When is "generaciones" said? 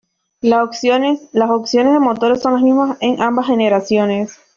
3.45-4.35